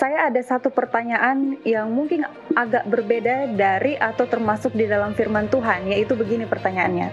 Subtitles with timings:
[0.00, 2.24] saya ada satu pertanyaan yang mungkin
[2.56, 7.12] agak berbeda dari atau termasuk di dalam firman Tuhan, yaitu begini pertanyaannya.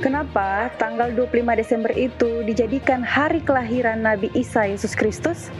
[0.00, 5.52] Kenapa tanggal 25 Desember itu dijadikan hari kelahiran Nabi Isa Yesus Kristus,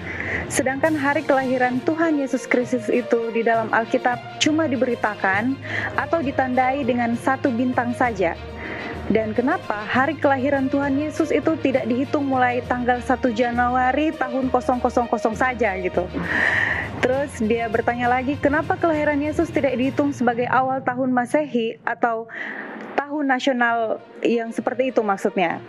[0.49, 5.53] sedangkan hari kelahiran Tuhan Yesus Kristus itu di dalam Alkitab cuma diberitakan
[6.01, 8.33] atau ditandai dengan satu bintang saja?
[9.09, 15.33] Dan kenapa hari kelahiran Tuhan Yesus itu tidak dihitung mulai tanggal 1 Januari tahun 000
[15.33, 16.05] saja gitu.
[17.01, 22.29] Terus dia bertanya lagi, kenapa kelahiran Yesus tidak dihitung sebagai awal tahun Masehi atau
[23.01, 25.63] tahun nasional yang seperti itu maksudnya?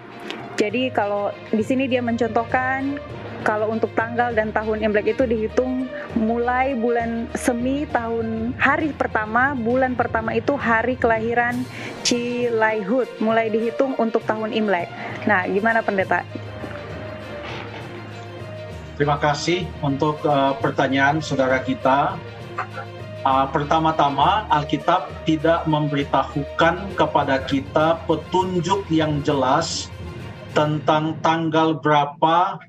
[0.59, 2.99] Jadi kalau di sini dia mencontohkan
[3.43, 9.95] kalau untuk tanggal dan tahun Imlek itu dihitung mulai bulan semi tahun hari pertama, bulan
[9.95, 11.63] pertama itu hari kelahiran
[12.03, 14.91] Cilaihut, mulai dihitung untuk tahun Imlek.
[15.23, 16.25] Nah, gimana pendeta?
[18.99, 22.19] Terima kasih untuk uh, pertanyaan saudara kita.
[23.23, 29.87] Uh, pertama-tama, Alkitab tidak memberitahukan kepada kita petunjuk yang jelas
[30.51, 32.59] tentang tanggal berapa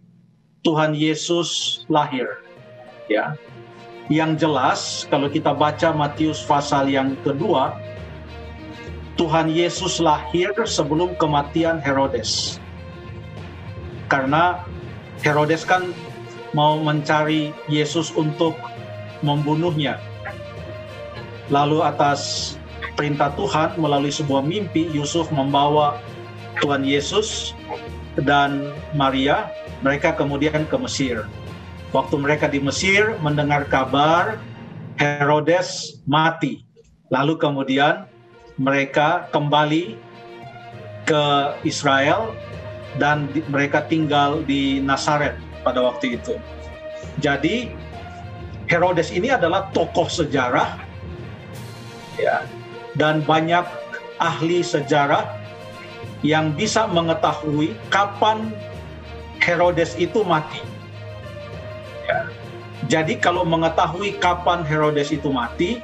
[0.61, 2.45] Tuhan Yesus lahir.
[3.09, 3.35] Ya.
[4.11, 7.79] Yang jelas kalau kita baca Matius pasal yang kedua,
[9.15, 12.59] Tuhan Yesus lahir sebelum kematian Herodes.
[14.11, 14.67] Karena
[15.23, 15.95] Herodes kan
[16.57, 18.59] mau mencari Yesus untuk
[19.23, 20.01] membunuhnya.
[21.53, 22.55] Lalu atas
[22.99, 26.01] perintah Tuhan melalui sebuah mimpi Yusuf membawa
[26.59, 27.55] Tuhan Yesus
[28.27, 29.49] dan Maria,
[29.81, 31.25] mereka kemudian ke Mesir.
[31.91, 34.39] Waktu mereka di Mesir mendengar kabar
[35.01, 36.63] Herodes mati.
[37.11, 38.07] Lalu kemudian
[38.61, 39.99] mereka kembali
[41.09, 41.25] ke
[41.67, 42.31] Israel
[43.01, 46.37] dan di, mereka tinggal di Nazaret pada waktu itu.
[47.19, 47.73] Jadi
[48.71, 50.79] Herodes ini adalah tokoh sejarah
[52.21, 52.47] ya
[52.95, 53.67] dan banyak
[54.23, 55.27] ahli sejarah
[56.21, 58.53] yang bisa mengetahui kapan
[59.41, 60.61] Herodes itu mati.
[62.07, 62.29] Ya.
[62.89, 65.81] Jadi kalau mengetahui kapan Herodes itu mati,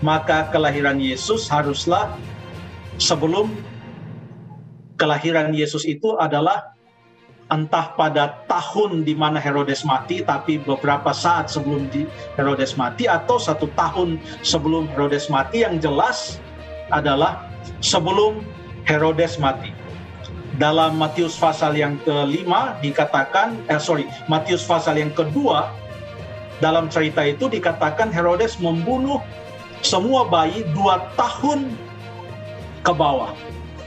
[0.00, 2.16] maka kelahiran Yesus haruslah
[2.96, 3.52] sebelum
[5.00, 6.76] kelahiran Yesus itu adalah
[7.50, 11.90] entah pada tahun di mana Herodes mati, tapi beberapa saat sebelum
[12.38, 16.38] Herodes mati, atau satu tahun sebelum Herodes mati, yang jelas
[16.94, 17.50] adalah
[17.82, 18.46] sebelum
[18.86, 19.79] Herodes mati.
[20.58, 25.70] Dalam Matius pasal yang kelima dikatakan, eh sorry, Matius pasal yang kedua
[26.58, 29.22] dalam cerita itu dikatakan Herodes membunuh
[29.80, 31.70] semua bayi dua tahun
[32.82, 33.32] ke bawah.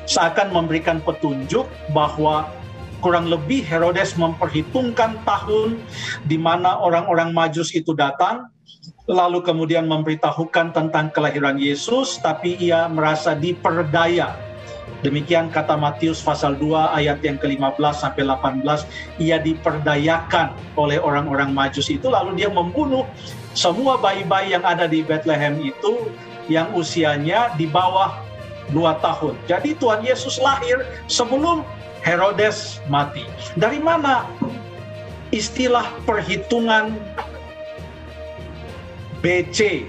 [0.07, 2.47] Seakan memberikan petunjuk bahwa
[3.03, 5.83] kurang lebih Herodes memperhitungkan tahun
[6.25, 8.47] di mana orang-orang Majus itu datang,
[9.05, 14.52] lalu kemudian memberitahukan tentang kelahiran Yesus, tapi ia merasa diperdaya
[15.03, 18.63] Demikian kata Matius pasal 2 ayat yang ke-15 sampai 18,
[19.19, 23.03] ia diperdayakan oleh orang-orang Majus itu lalu dia membunuh
[23.51, 26.07] semua bayi-bayi yang ada di Bethlehem itu
[26.47, 28.15] yang usianya di bawah
[28.71, 29.35] 2 tahun.
[29.51, 31.67] Jadi Tuhan Yesus lahir sebelum
[31.99, 33.27] Herodes mati.
[33.59, 34.23] Dari mana
[35.35, 36.95] istilah perhitungan
[39.19, 39.87] BC,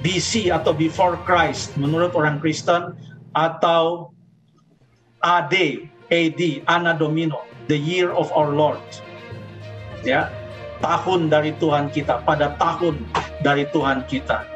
[0.00, 2.96] BC atau before Christ menurut orang Kristen
[3.36, 4.12] atau
[5.20, 5.54] AD,
[6.08, 8.80] AD, Anna Domino, the year of our Lord.
[10.00, 10.32] Ya,
[10.80, 13.04] tahun dari Tuhan kita, pada tahun
[13.44, 14.48] dari Tuhan kita.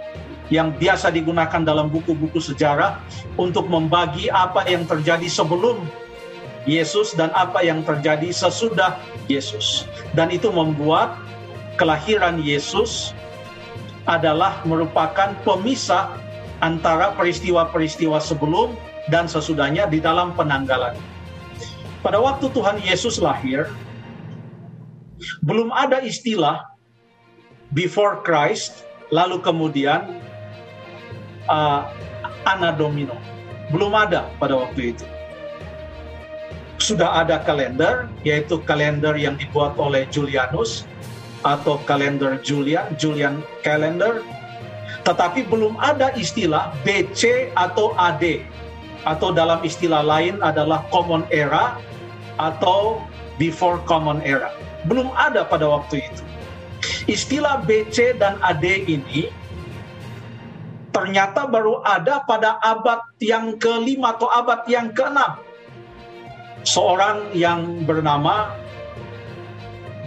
[0.53, 3.01] Yang biasa digunakan dalam buku-buku sejarah
[3.41, 5.85] untuk membagi apa yang terjadi sebelum
[6.65, 8.97] Yesus dan apa yang terjadi sesudah
[9.29, 9.89] Yesus.
[10.17, 11.17] Dan itu membuat
[11.77, 13.13] kelahiran Yesus
[14.05, 16.13] adalah merupakan pemisah
[16.61, 18.77] antara peristiwa-peristiwa sebelum
[19.13, 20.97] dan sesudahnya di dalam penanggalan.
[22.05, 23.69] Pada waktu Tuhan Yesus lahir,
[25.45, 26.69] belum ada istilah
[27.73, 30.21] before Christ, lalu kemudian
[31.49, 31.89] uh,
[32.45, 33.17] Anna Domino.
[33.73, 35.07] Belum ada pada waktu itu.
[36.77, 40.85] Sudah ada kalender, yaitu kalender yang dibuat oleh Julianus,
[41.45, 44.25] atau kalender Julian, Julian Calendar,
[45.05, 48.41] tetapi belum ada istilah BC atau AD,
[49.05, 51.77] atau dalam istilah lain adalah common era
[52.41, 53.01] atau
[53.37, 54.51] before common era.
[54.89, 56.23] Belum ada pada waktu itu.
[57.09, 59.33] Istilah BC dan AD ini
[60.93, 65.41] ternyata baru ada pada abad yang kelima atau abad yang keenam.
[66.65, 68.57] Seorang yang bernama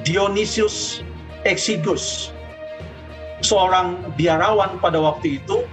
[0.02, 1.06] Dionysius
[1.46, 2.34] Exigus,
[3.46, 5.68] seorang biarawan pada waktu itu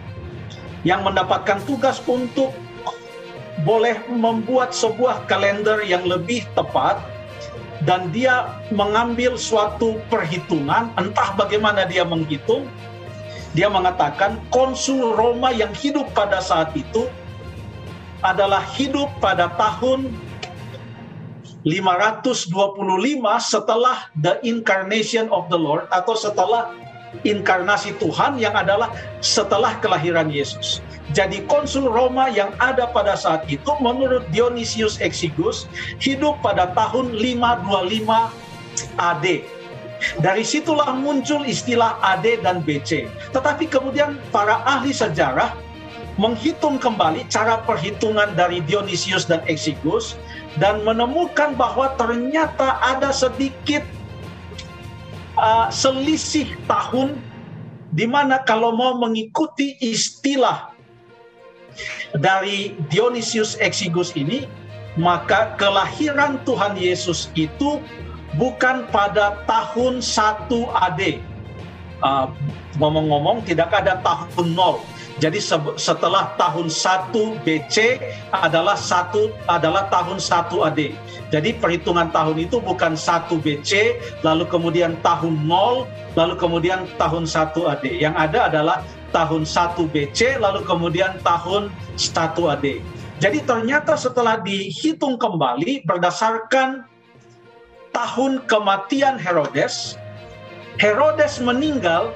[0.84, 2.52] yang mendapatkan tugas untuk
[3.64, 7.00] boleh membuat sebuah kalender yang lebih tepat
[7.88, 12.68] dan dia mengambil suatu perhitungan entah bagaimana dia menghitung
[13.56, 17.08] dia mengatakan konsul Roma yang hidup pada saat itu
[18.24, 20.12] adalah hidup pada tahun
[21.64, 22.52] 525
[23.40, 26.76] setelah the incarnation of the Lord atau setelah
[27.24, 28.92] inkarnasi Tuhan yang adalah
[29.24, 30.83] setelah kelahiran Yesus.
[31.14, 35.70] Jadi konsul Roma yang ada pada saat itu menurut Dionysius Exigus
[36.02, 39.26] hidup pada tahun 525 AD.
[40.18, 43.06] Dari situlah muncul istilah AD dan BC.
[43.30, 45.54] Tetapi kemudian para ahli sejarah
[46.18, 50.18] menghitung kembali cara perhitungan dari Dionysius dan Exigus
[50.58, 53.86] dan menemukan bahwa ternyata ada sedikit
[55.38, 57.18] uh, selisih tahun
[57.94, 60.73] di mana kalau mau mengikuti istilah
[62.18, 64.46] dari Dionysius Exigus ini
[64.94, 67.82] maka kelahiran Tuhan Yesus itu
[68.38, 71.02] bukan pada tahun 1 AD.
[72.04, 72.26] Uh,
[72.76, 75.38] ngomong-ngomong tidak ada tahun 0 jadi
[75.78, 77.14] setelah tahun 1
[77.46, 78.02] BC
[78.34, 80.80] adalah satu adalah tahun 1 AD.
[81.30, 83.94] Jadi perhitungan tahun itu bukan 1 BC
[84.26, 85.86] lalu kemudian tahun 0
[86.18, 87.84] lalu kemudian tahun 1 AD.
[87.94, 88.78] Yang ada adalah
[89.14, 92.66] tahun 1 BC lalu kemudian tahun 1 AD.
[93.22, 96.82] Jadi ternyata setelah dihitung kembali berdasarkan
[97.94, 99.94] tahun kematian Herodes,
[100.82, 102.10] Herodes meninggal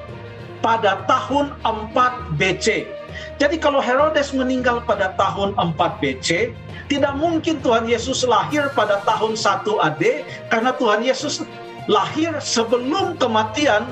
[0.59, 2.91] pada tahun 4 BC.
[3.39, 6.51] Jadi kalau Herodes meninggal pada tahun 4 BC,
[6.91, 10.03] tidak mungkin Tuhan Yesus lahir pada tahun 1 AD
[10.51, 11.47] karena Tuhan Yesus
[11.87, 13.87] lahir sebelum kematian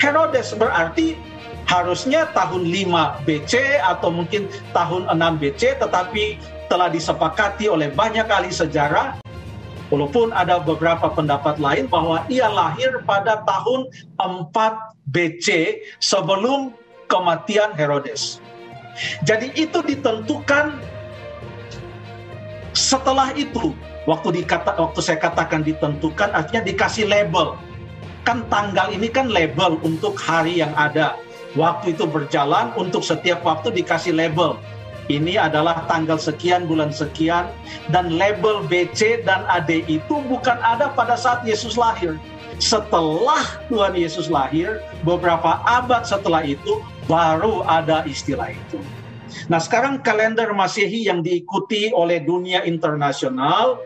[0.00, 1.14] Herodes berarti
[1.66, 6.36] harusnya tahun 5 BC atau mungkin tahun 6 BC tetapi
[6.66, 9.22] telah disepakati oleh banyak ahli sejarah
[9.92, 14.48] Walaupun ada beberapa pendapat lain bahwa ia lahir pada tahun 4
[15.12, 15.48] BC
[16.00, 16.72] sebelum
[17.12, 18.40] kematian Herodes.
[19.28, 20.80] Jadi itu ditentukan
[22.72, 23.76] setelah itu
[24.08, 27.60] waktu dikata waktu saya katakan ditentukan artinya dikasih label.
[28.24, 31.20] Kan tanggal ini kan label untuk hari yang ada.
[31.52, 34.56] Waktu itu berjalan untuk setiap waktu dikasih label
[35.10, 37.50] ini adalah tanggal sekian bulan sekian
[37.90, 42.16] dan label BC dan AD itu bukan ada pada saat Yesus lahir.
[42.62, 46.78] Setelah Tuhan Yesus lahir, beberapa abad setelah itu
[47.10, 48.78] baru ada istilah itu.
[49.50, 53.82] Nah, sekarang kalender Masehi yang diikuti oleh dunia internasional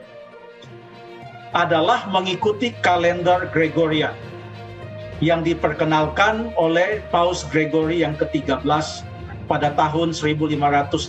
[1.57, 4.13] adalah mengikuti kalender Gregorian
[5.25, 8.67] yang diperkenalkan oleh Paus Gregory yang ke-13
[9.49, 11.09] pada tahun 1582.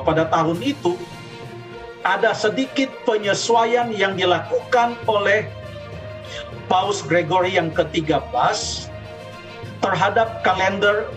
[0.00, 0.96] Pada tahun itu
[2.06, 5.44] ada sedikit penyesuaian yang dilakukan oleh
[6.70, 8.22] Paus Gregory yang ke-13
[9.82, 11.10] terhadap kalender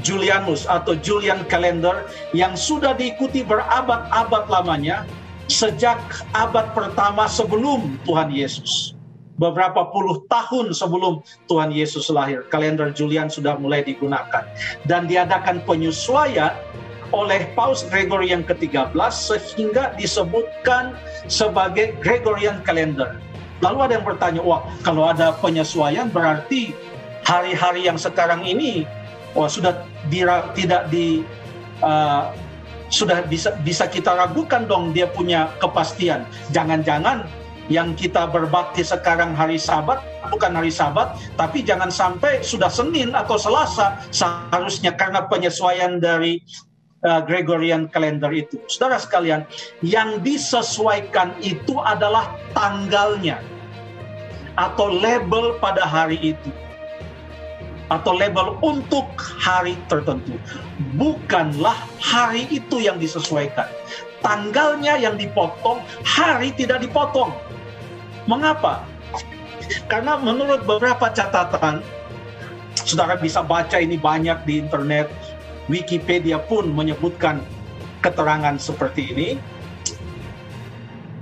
[0.00, 5.04] Julianus atau Julian Calendar yang sudah diikuti berabad-abad lamanya
[5.52, 6.00] sejak
[6.32, 8.91] abad pertama sebelum Tuhan Yesus
[9.40, 12.44] beberapa puluh tahun sebelum Tuhan Yesus lahir.
[12.52, 14.44] Kalender Julian sudah mulai digunakan.
[14.84, 16.52] Dan diadakan penyesuaian
[17.12, 20.96] oleh Paus Gregory yang ke-13 sehingga disebutkan
[21.28, 23.20] sebagai Gregorian Calendar.
[23.60, 26.74] Lalu ada yang bertanya, wah kalau ada penyesuaian berarti
[27.22, 28.88] hari-hari yang sekarang ini
[29.36, 31.22] wah sudah dira, tidak di
[31.84, 32.32] uh,
[32.92, 36.28] sudah bisa bisa kita ragukan dong dia punya kepastian.
[36.52, 37.24] Jangan-jangan
[37.72, 43.36] yang kita berbakti sekarang hari Sabat bukan hari Sabat, tapi jangan sampai sudah Senin atau
[43.36, 46.40] Selasa seharusnya karena penyesuaian dari
[47.04, 48.56] uh, Gregorian calendar itu.
[48.72, 49.44] Saudara sekalian,
[49.84, 53.44] yang disesuaikan itu adalah tanggalnya
[54.56, 56.50] atau label pada hari itu
[57.92, 60.32] atau label untuk hari tertentu.
[60.96, 63.68] Bukanlah hari itu yang disesuaikan.
[64.24, 67.36] Tanggalnya yang dipotong, hari tidak dipotong.
[68.30, 68.86] Mengapa?
[69.90, 71.82] Karena menurut beberapa catatan,
[72.74, 75.10] saudara bisa baca ini banyak di internet,
[75.70, 77.42] Wikipedia pun menyebutkan
[78.02, 79.28] keterangan seperti ini,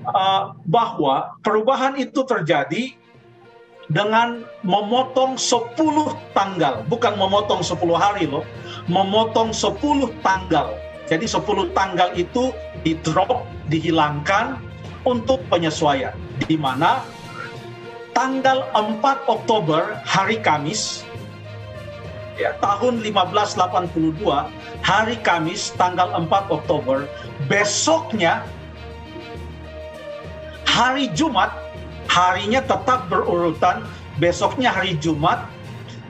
[0.09, 2.97] uh, bahwa perubahan itu terjadi
[3.91, 5.75] dengan memotong 10
[6.31, 8.47] tanggal, bukan memotong 10 hari loh,
[8.87, 10.79] memotong 10 tanggal.
[11.11, 12.55] Jadi 10 tanggal itu
[12.87, 14.63] di drop, dihilangkan
[15.05, 16.13] untuk penyesuaian
[16.45, 17.01] di mana
[18.13, 21.07] tanggal 4 Oktober hari Kamis
[22.37, 24.25] ya tahun 1582
[24.85, 27.05] hari Kamis tanggal 4 Oktober
[27.49, 28.45] besoknya
[30.65, 31.53] hari Jumat
[32.09, 33.85] harinya tetap berurutan
[34.21, 35.45] besoknya hari Jumat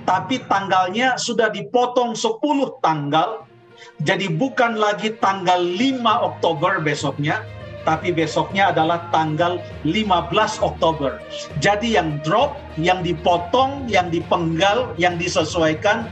[0.07, 2.43] tapi tanggalnya sudah dipotong 10
[2.83, 3.47] tanggal
[4.03, 7.43] jadi bukan lagi tanggal 5 Oktober besoknya
[7.83, 9.59] tapi besoknya adalah tanggal
[9.89, 11.21] 15 Oktober.
[11.59, 16.09] Jadi yang drop, yang dipotong, yang dipenggal, yang disesuaikan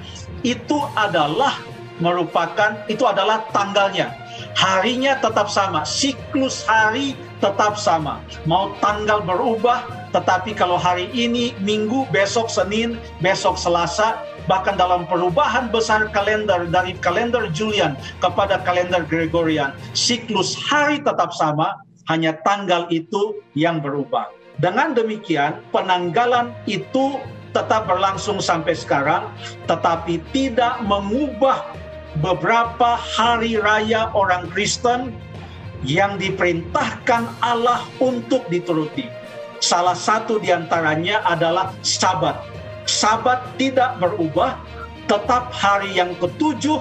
[0.46, 1.58] itu adalah
[1.98, 4.14] merupakan itu adalah tanggalnya.
[4.54, 8.22] Harinya tetap sama, siklus hari tetap sama.
[8.46, 14.18] Mau tanggal berubah, tetapi kalau hari ini Minggu, besok Senin, besok Selasa,
[14.48, 21.76] bahkan dalam perubahan besar kalender dari kalender Julian kepada kalender Gregorian, siklus hari tetap sama,
[22.08, 24.32] hanya tanggal itu yang berubah.
[24.58, 27.20] Dengan demikian, penanggalan itu
[27.52, 29.28] tetap berlangsung sampai sekarang,
[29.70, 31.62] tetapi tidak mengubah
[32.24, 35.14] beberapa hari raya orang Kristen
[35.86, 39.06] yang diperintahkan Allah untuk dituruti.
[39.62, 42.57] Salah satu di antaranya adalah Sabat
[42.88, 44.56] Sabat tidak berubah,
[45.04, 46.80] tetap hari yang ketujuh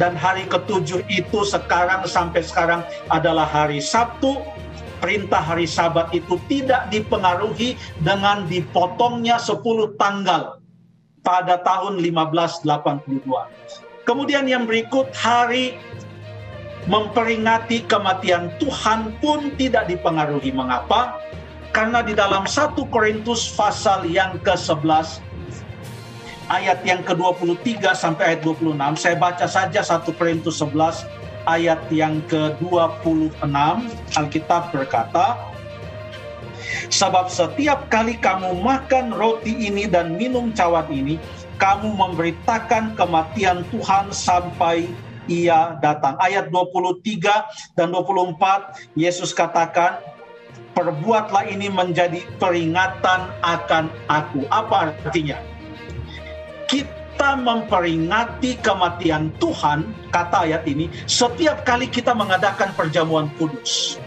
[0.00, 2.80] dan hari ketujuh itu sekarang sampai sekarang
[3.12, 4.40] adalah hari Sabtu.
[5.00, 10.60] Perintah hari Sabat itu tidak dipengaruhi dengan dipotongnya 10 tanggal
[11.20, 13.24] pada tahun 1582.
[14.04, 15.80] Kemudian yang berikut hari
[16.88, 20.52] memperingati kematian Tuhan pun tidak dipengaruhi.
[20.52, 21.20] Mengapa?
[21.70, 25.22] Karena di dalam 1 Korintus pasal yang ke-11
[26.50, 31.06] ayat yang ke-23 sampai ayat 26, saya baca saja 1 Korintus 11
[31.46, 33.38] ayat yang ke-26,
[34.18, 35.38] Alkitab berkata,
[36.90, 41.22] Sebab setiap kali kamu makan roti ini dan minum cawan ini,
[41.56, 44.90] kamu memberitakan kematian Tuhan sampai
[45.30, 46.18] ia datang.
[46.18, 50.02] Ayat 23 dan 24, Yesus katakan,
[50.74, 54.46] perbuatlah ini menjadi peringatan akan aku.
[54.48, 55.36] Apa artinya?
[56.70, 64.00] Kita memperingati kematian Tuhan, kata ayat ini, setiap kali kita mengadakan perjamuan kudus.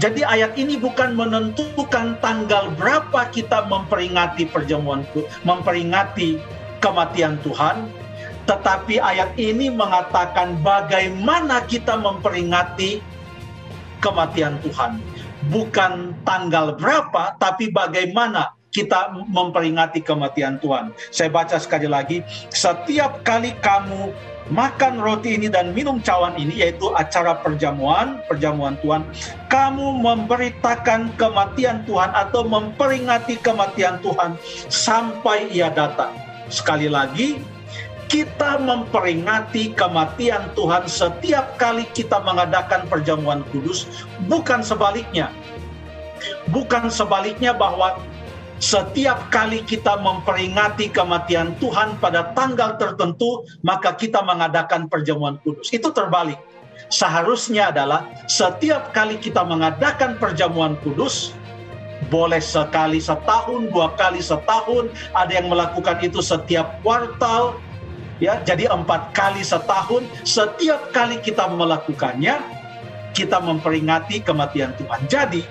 [0.00, 5.06] Jadi ayat ini bukan menentukan tanggal berapa kita memperingati perjamuan
[5.46, 6.42] memperingati
[6.82, 7.86] kematian Tuhan,
[8.50, 12.98] tetapi ayat ini mengatakan bagaimana kita memperingati
[14.02, 14.98] kematian Tuhan.
[15.48, 20.96] Bukan tanggal berapa, tapi bagaimana kita memperingati kematian Tuhan.
[21.12, 24.10] Saya baca sekali lagi, setiap kali kamu
[24.50, 29.04] makan roti ini dan minum cawan ini, yaitu acara perjamuan, perjamuan Tuhan,
[29.52, 34.34] kamu memberitakan kematian Tuhan atau memperingati kematian Tuhan
[34.72, 36.16] sampai ia datang.
[36.48, 37.40] Sekali lagi,
[38.12, 43.88] kita memperingati kematian Tuhan setiap kali kita mengadakan perjamuan kudus,
[44.28, 45.32] bukan sebaliknya.
[46.52, 47.96] Bukan sebaliknya bahwa
[48.60, 55.72] setiap kali kita memperingati kematian Tuhan pada tanggal tertentu, maka kita mengadakan perjamuan kudus.
[55.72, 56.36] Itu terbalik.
[56.92, 61.32] Seharusnya adalah setiap kali kita mengadakan perjamuan kudus,
[62.12, 67.56] boleh sekali setahun, dua kali setahun, ada yang melakukan itu setiap kuartal,
[68.22, 72.38] ya jadi empat kali setahun setiap kali kita melakukannya
[73.12, 75.04] kita memperingati kematian Tuhan.
[75.10, 75.42] Jadi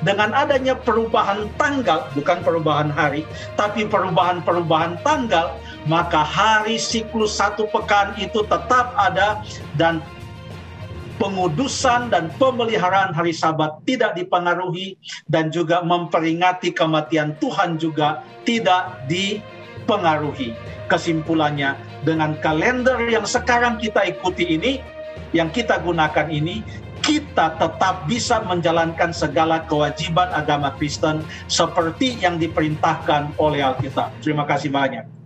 [0.00, 3.28] dengan adanya perubahan tanggal bukan perubahan hari
[3.60, 5.52] tapi perubahan-perubahan tanggal
[5.84, 9.44] maka hari siklus satu pekan itu tetap ada
[9.76, 10.00] dan
[11.20, 14.96] pengudusan dan pemeliharaan hari sabat tidak dipengaruhi
[15.28, 19.04] dan juga memperingati kematian Tuhan juga tidak
[19.90, 20.54] dipengaruhi
[20.86, 21.74] kesimpulannya
[22.06, 24.78] dengan kalender yang sekarang kita ikuti ini,
[25.34, 26.62] yang kita gunakan ini,
[27.02, 34.14] kita tetap bisa menjalankan segala kewajiban agama Kristen seperti yang diperintahkan oleh Alkitab.
[34.22, 35.19] Terima kasih banyak.